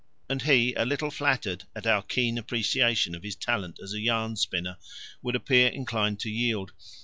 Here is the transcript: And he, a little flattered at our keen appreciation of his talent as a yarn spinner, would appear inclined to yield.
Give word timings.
And 0.27 0.41
he, 0.41 0.73
a 0.73 0.83
little 0.83 1.11
flattered 1.11 1.65
at 1.75 1.85
our 1.85 2.01
keen 2.01 2.39
appreciation 2.39 3.13
of 3.13 3.21
his 3.21 3.35
talent 3.35 3.77
as 3.79 3.93
a 3.93 4.01
yarn 4.01 4.35
spinner, 4.35 4.77
would 5.21 5.35
appear 5.35 5.67
inclined 5.67 6.19
to 6.21 6.29
yield. 6.31 6.71